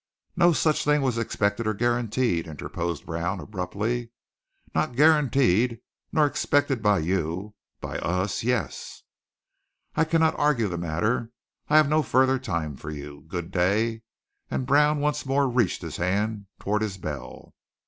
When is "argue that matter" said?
10.39-11.29